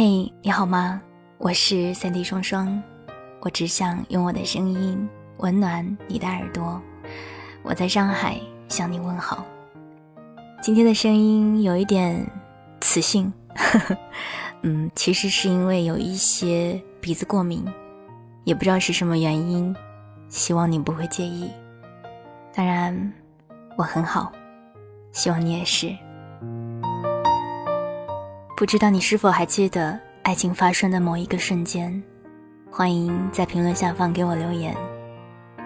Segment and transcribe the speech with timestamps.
[0.00, 1.02] 嘿，你好吗？
[1.38, 2.80] 我是三 D 双双，
[3.40, 5.08] 我只想用我的声音
[5.38, 6.80] 温暖你的耳朵。
[7.64, 9.44] 我在上海向你问好。
[10.62, 12.24] 今天的声音有一点
[12.80, 13.32] 磁性，
[14.62, 17.64] 嗯，其实是因为有一些鼻子过敏，
[18.44, 19.74] 也不知道是什么原因，
[20.28, 21.50] 希望你不会介意。
[22.54, 23.12] 当然，
[23.76, 24.30] 我很好，
[25.10, 25.92] 希望你也是。
[28.58, 32.02] 不知道你是否还记得爱情发生的某一个瞬间？
[32.68, 34.76] 欢迎在评论下方给我留言。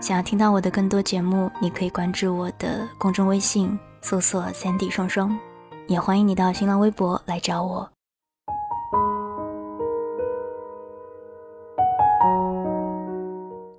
[0.00, 5.38] 想要听到我的更多节目，你可以关注我的公众微信，搜索“三 D 双双”，
[5.86, 7.86] 也欢迎你到新浪微博来找我。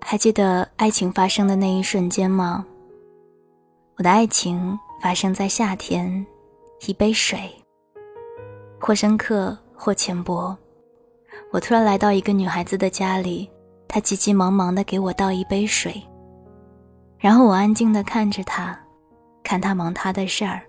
[0.01, 2.63] 还记得爱情发生的那一瞬间吗？
[3.95, 6.23] 我的爱情发生在夏天，
[6.85, 7.51] 一杯水。
[8.79, 10.57] 或深刻，或浅薄。
[11.51, 13.49] 我突然来到一个女孩子的家里，
[13.87, 16.01] 她急急忙忙地给我倒一杯水，
[17.17, 18.79] 然后我安静地看着她，
[19.43, 20.61] 看她忙她的事儿，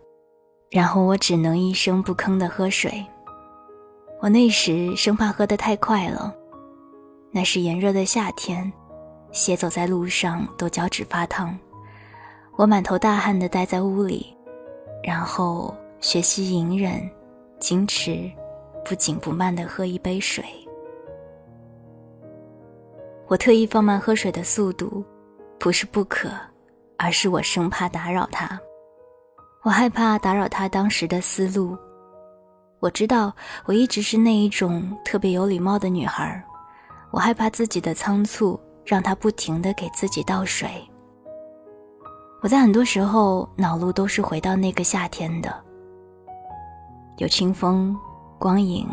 [0.70, 3.04] 然后我只能一声不吭地喝水。
[4.20, 6.34] 我那时生怕喝得太快了，
[7.30, 8.70] 那是炎热的夏天，
[9.32, 11.56] 鞋走在路上都脚趾发烫。
[12.56, 14.36] 我满头大汗地待在屋里，
[15.02, 17.10] 然后学习隐忍。
[17.60, 18.30] 矜持，
[18.84, 20.44] 不紧不慢地喝一杯水。
[23.28, 25.04] 我特意放慢喝水的速度，
[25.58, 26.30] 不是不渴，
[26.98, 28.58] 而是我生怕打扰他。
[29.62, 31.76] 我害怕打扰他当时的思路。
[32.80, 33.32] 我知道
[33.66, 36.42] 我一直是那一种特别有礼貌的女孩，
[37.10, 40.68] 我害怕自己的仓促让他不停地给自己倒水。
[42.40, 45.54] 我在很多时候脑路都是回到那个夏天的。
[47.20, 47.94] 有清风、
[48.38, 48.88] 光影、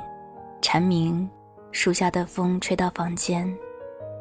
[0.62, 1.30] 蝉鸣，
[1.72, 3.58] 树下的风吹到房间，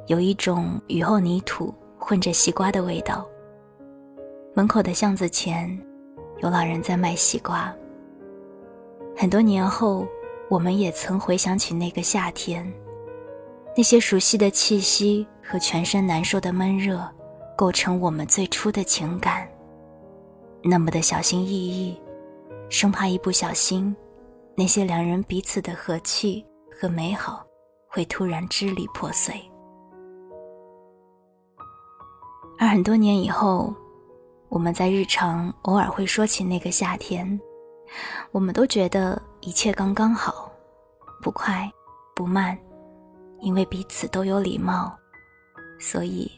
[0.07, 3.27] 有一种雨后泥土混着西瓜的味道。
[4.55, 5.77] 门口的巷子前，
[6.39, 7.75] 有老人在卖西瓜。
[9.17, 10.07] 很多年后，
[10.49, 12.73] 我们也曾回想起那个夏天，
[13.77, 17.05] 那些熟悉的气息和全身难受的闷热，
[17.57, 19.49] 构成我们最初的情感。
[20.63, 22.01] 那么的小心翼翼。
[22.69, 23.95] 生怕一不小心，
[24.59, 27.45] 那些两人彼此的和气和美好
[27.91, 29.35] 会突然支离破碎。
[32.59, 33.75] 而很多年以后，
[34.49, 37.39] 我们在日常偶尔会说起那个夏天，
[38.33, 40.51] 我们都觉得一切刚刚好，
[41.21, 41.71] 不快
[42.15, 42.59] 不慢，
[43.41, 44.97] 因为彼此都有礼貌，
[45.79, 46.33] 所以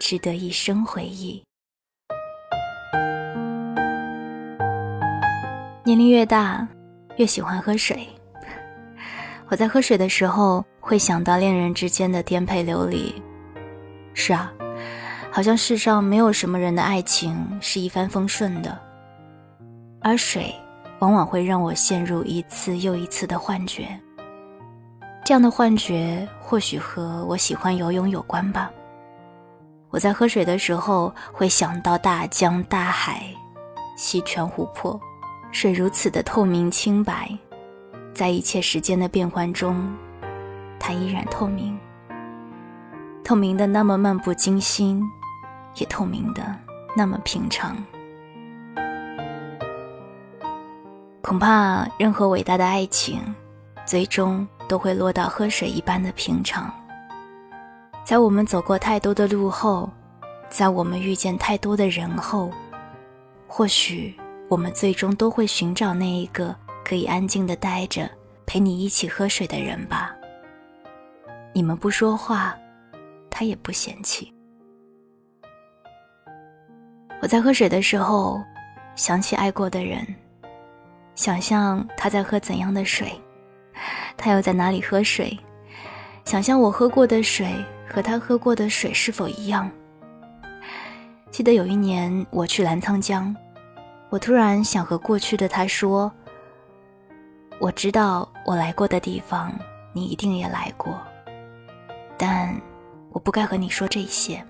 [0.00, 1.40] 值得一生回忆。
[5.84, 6.66] 年龄越大，
[7.16, 8.08] 越喜欢喝水。
[9.48, 13.22] 我在喝水的时候，会想到恋人之间的颠沛流离。
[14.14, 14.52] 是啊，
[15.30, 18.78] 好像世上没有什么人的爱情是一帆风顺的，
[20.00, 20.54] 而水
[21.00, 23.88] 往往会让我陷入一次又一次的幻觉。
[25.24, 28.70] 这样的幻觉或许和我喜欢游泳有关吧。
[29.90, 33.22] 我在喝水的时候，会想到大江大海、
[33.96, 34.98] 溪泉湖泊。
[35.52, 37.30] 水如此的透明清白，
[38.14, 39.94] 在一切时间的变换中，
[40.80, 41.78] 它依然透明。
[43.22, 45.02] 透明的那么漫不经心，
[45.76, 46.42] 也透明的
[46.96, 47.76] 那么平常。
[51.20, 53.20] 恐怕任何伟大的爱情，
[53.84, 56.72] 最终都会落到喝水一般的平常。
[58.04, 59.88] 在我们走过太多的路后，
[60.48, 62.50] 在我们遇见太多的人后，
[63.46, 64.14] 或许。
[64.52, 66.54] 我们最终都会寻找那一个
[66.84, 68.06] 可以安静的待着，
[68.44, 70.14] 陪你一起喝水的人吧。
[71.54, 72.54] 你们不说话，
[73.30, 74.30] 他也不嫌弃。
[77.22, 78.42] 我在喝水的时候，
[78.94, 80.06] 想起爱过的人，
[81.14, 83.18] 想象他在喝怎样的水，
[84.18, 85.34] 他又在哪里喝水，
[86.26, 87.48] 想象我喝过的水
[87.88, 89.70] 和他喝过的水是否一样。
[91.30, 93.34] 记得有一年我去澜沧江。
[94.12, 96.12] 我突然想和过去的他说
[97.58, 99.50] ：“我知道我来过的地方，
[99.94, 101.00] 你一定也来过。
[102.18, 102.54] 但
[103.10, 104.44] 我不该和你说这些，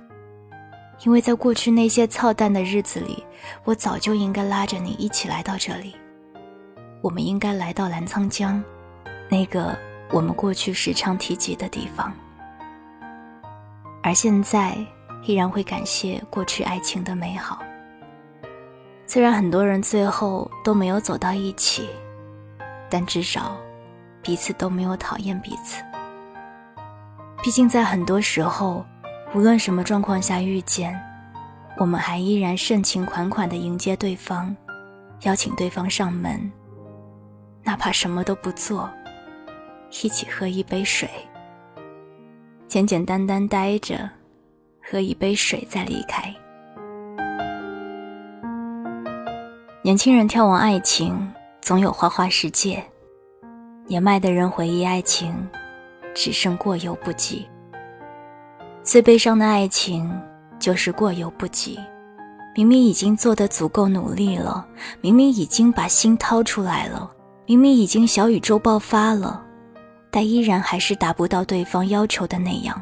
[1.04, 3.24] 因为在过去那些操蛋的日子里，
[3.62, 5.94] 我早就应该拉着你一起来到这里。
[7.00, 8.60] 我们应该来到澜沧江，
[9.28, 9.78] 那个
[10.10, 12.12] 我们过去时常提及的地方。
[14.02, 14.76] 而现在，
[15.22, 17.62] 依然会感谢过去爱情的美好。”
[19.12, 21.86] 虽然很多人最后都没有走到一起，
[22.88, 23.60] 但至少
[24.22, 25.82] 彼此都没有讨厌彼此。
[27.42, 28.82] 毕竟在很多时候，
[29.34, 30.98] 无论什么状况下遇见，
[31.76, 34.56] 我们还依然盛情款款地迎接对方，
[35.24, 36.50] 邀请对方上门，
[37.62, 38.88] 哪怕什么都不做，
[40.02, 41.06] 一起喝一杯水，
[42.66, 44.08] 简简单单待着，
[44.82, 46.34] 喝一杯水再离开。
[49.84, 51.28] 年轻人眺望爱情，
[51.60, 52.78] 总有花花世界；
[53.88, 55.34] 年迈的人回忆爱情，
[56.14, 57.48] 只剩过犹不及。
[58.84, 60.08] 最悲伤的爱情，
[60.60, 61.80] 就是过犹不及。
[62.54, 64.64] 明明已经做得足够努力了，
[65.00, 67.10] 明明已经把心掏出来了，
[67.44, 69.44] 明明已经小宇宙爆发了，
[70.12, 72.80] 但依然还是达不到对方要求的那样。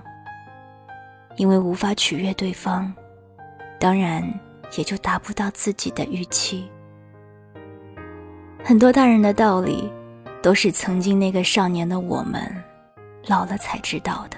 [1.36, 2.92] 因为无法取悦对方，
[3.78, 4.22] 当然
[4.76, 6.70] 也就达不到自己的预期。
[8.62, 9.90] 很多大人的道理，
[10.40, 12.40] 都是曾经那个少年的我们，
[13.26, 14.36] 老了才知道的。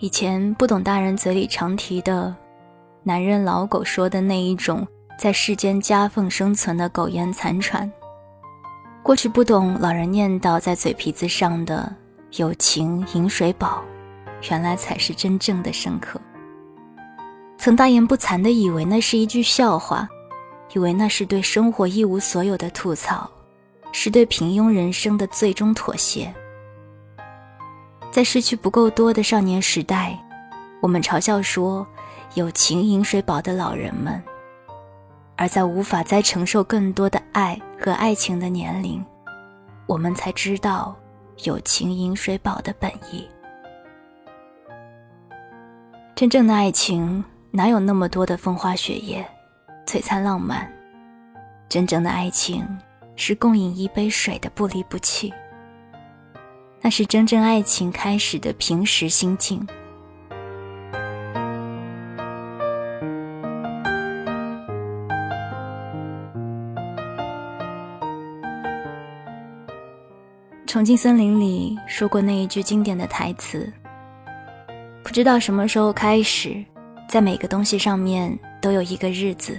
[0.00, 2.34] 以前不懂大人嘴里常提的
[3.02, 4.86] “男人老狗”说的那一种
[5.18, 7.90] 在世间夹缝生存的苟延残喘，
[9.02, 11.90] 过去不懂老人念叨在嘴皮子上的
[12.36, 13.82] “有情饮水饱”，
[14.50, 16.20] 原来才是真正的深刻。
[17.58, 20.08] 曾大言不惭地以为那是一句笑话，
[20.72, 23.28] 以为那是对生活一无所有的吐槽，
[23.92, 26.32] 是对平庸人生的最终妥协。
[28.12, 30.18] 在失去不够多的少年时代，
[30.80, 31.86] 我们嘲笑说
[32.34, 34.14] “有情饮水饱”的老人们；
[35.36, 39.04] 而在无法再承受更多的爱和爱情的年龄，
[39.86, 40.96] 我们才知道
[41.44, 43.28] “有情饮水饱”的本意。
[46.14, 47.22] 真正的爱情。
[47.50, 49.26] 哪有那么多的风花雪月、
[49.86, 50.70] 璀璨浪漫？
[51.66, 52.66] 真正的爱情
[53.16, 55.32] 是共饮一杯水的不离不弃。
[56.80, 59.66] 那是真正爱情开始的平时心境。
[70.66, 73.72] 重庆森林里说过那一句经典的台词
[75.02, 76.62] ：“不知道什么时候开始。”
[77.08, 79.58] 在每个东西上面都有一个日子，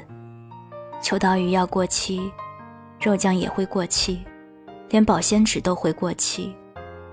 [1.02, 2.32] 秋刀鱼要过期，
[3.02, 4.24] 肉酱也会过期，
[4.90, 6.56] 连保鲜纸都会过期。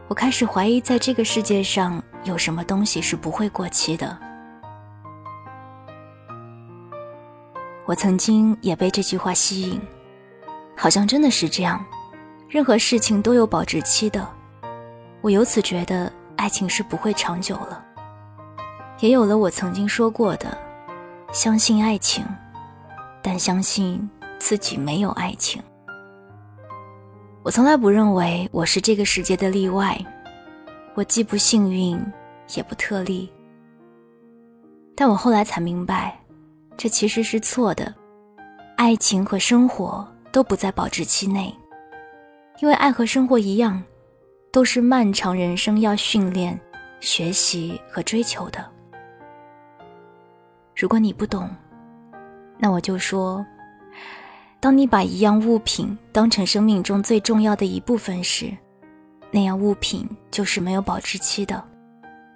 [0.09, 4.15] 我开始怀疑，在这个世界上有什么东西是不会过期的。
[7.87, 9.81] 我曾经也被这句话吸引，
[10.77, 11.83] 好像真的是这样，
[12.47, 14.29] 任何事情都有保质期的。
[15.23, 17.86] 我由此觉得，爱情是不会长久了。
[19.00, 20.56] 也有了我曾经说过的，
[21.32, 22.25] 相信爱情，
[23.22, 24.08] 但相信
[24.38, 25.62] 自己没有爱情。
[27.43, 29.96] 我从来不认为我是这个世界的例外，
[30.94, 32.00] 我既不幸运，
[32.54, 33.31] 也不特例。
[34.96, 36.19] 但我后来才明白，
[36.76, 37.94] 这其实是错的。
[38.76, 41.54] 爱情和生活都不在保质期内，
[42.60, 43.82] 因为爱和生活一样，
[44.50, 46.58] 都是漫长人生要训练、
[47.00, 48.75] 学习和追求的。
[50.76, 51.49] 如果你不懂，
[52.59, 53.45] 那我就说：
[54.61, 58.54] 当你把一样物品当成生命中最重要的一部分时，
[59.30, 61.64] 那样物品就是没有保质期的，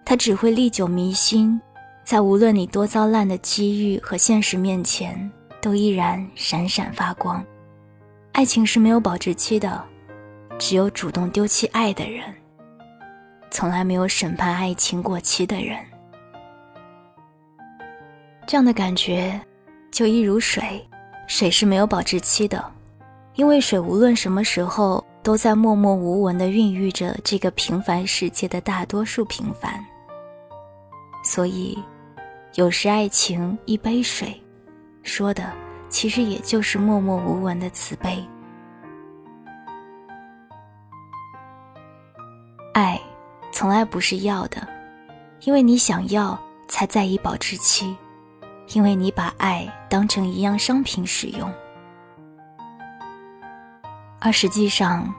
[0.06, 1.60] 它只会历久弥新，
[2.02, 5.30] 在无论你多糟烂的机遇和现实面前，
[5.60, 7.44] 都依然闪闪发光。
[8.32, 9.84] 爱情是没有保质期的，
[10.58, 12.24] 只有主动丢弃爱的人，
[13.50, 15.76] 从来没有审判爱情过期的人。
[18.50, 19.40] 这样的感觉，
[19.92, 20.84] 就一如水，
[21.28, 22.60] 水是没有保质期的，
[23.36, 29.72] 因为水无论什么时候都在默默无闻地孕育着这个平凡世界的大多数平凡。
[31.22, 31.78] 所以，
[32.56, 34.42] 有时爱情一杯水，
[35.04, 35.52] 说的
[35.88, 38.20] 其实也就是默默无闻的慈悲。
[42.74, 43.00] 爱，
[43.52, 44.66] 从来不是要的，
[45.42, 47.96] 因为你想要，才在意保质期。
[48.72, 51.52] 因为你把爱当成一样商品使用，
[54.20, 55.12] 而实际上，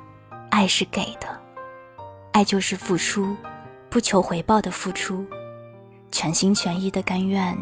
[0.49, 1.27] 爱是给的，
[2.31, 3.35] 爱就是付出，
[3.89, 5.25] 不求回报的付出，
[6.11, 7.53] 全心全意的甘愿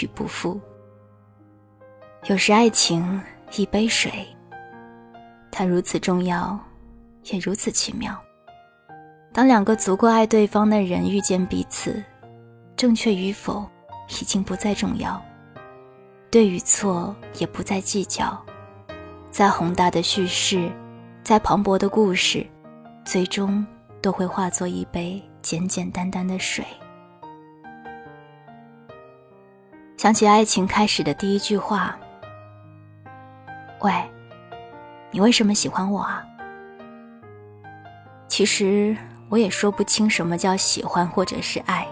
[0.00, 0.60] 与不负。
[2.26, 3.20] 有时爱情
[3.56, 4.12] 一杯水，
[5.50, 6.56] 它如此重要，
[7.24, 8.16] 也如此奇妙。
[9.32, 12.00] 当两个足够爱对方的人遇见彼此，
[12.76, 13.68] 正确与否
[14.08, 15.20] 已经不再重要。
[16.32, 18.42] 对与错也不再计较。
[19.30, 20.72] 再宏大的叙事，
[21.22, 22.46] 再磅礴的故事，
[23.04, 23.64] 最终
[24.00, 26.64] 都会化作一杯简简单单的水。
[29.98, 31.98] 想起爱情开始的第一句话
[33.82, 33.92] ：“喂，
[35.10, 36.24] 你为什么喜欢我啊？”
[38.26, 38.96] 其实
[39.28, 41.86] 我也说不清什么叫喜欢或者是爱，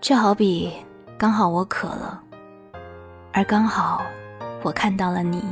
[0.00, 0.72] 这好比
[1.18, 2.22] 刚好我渴了，
[3.32, 4.02] 而刚好
[4.62, 5.42] 我看到了你。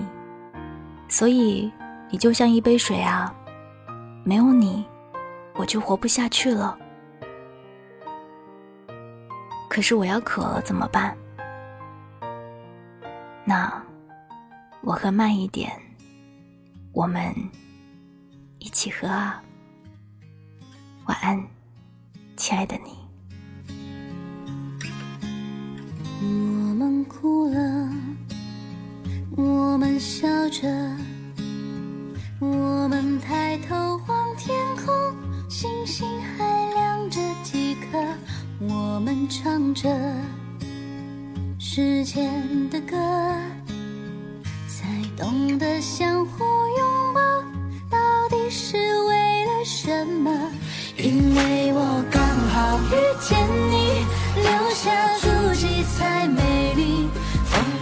[1.08, 1.72] 所以，
[2.10, 3.34] 你就像一杯水啊，
[4.24, 4.84] 没有你，
[5.54, 6.78] 我就活不下去了。
[9.70, 11.16] 可是我要渴了怎么办？
[13.44, 13.72] 那
[14.82, 15.72] 我喝慢一点，
[16.92, 17.34] 我们
[18.58, 19.42] 一起喝啊。
[21.06, 21.42] 晚安，
[22.36, 22.98] 亲爱的你。
[26.80, 27.90] 我们哭了。
[29.36, 30.68] 我们笑着，
[32.38, 33.74] 我们抬头
[34.06, 34.94] 望天空，
[35.48, 37.98] 星星还亮着几颗。
[38.60, 39.88] 我们唱着
[41.58, 42.24] 时间
[42.70, 42.96] 的歌，
[44.68, 47.20] 才懂得相互拥抱，
[47.90, 47.98] 到
[48.30, 50.30] 底是为了什么？
[50.96, 53.36] 因为我刚好遇见
[53.68, 54.06] 你，
[54.44, 56.57] 留下足迹才美。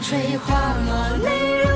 [0.09, 0.55] 吹花
[0.87, 1.75] 落，泪如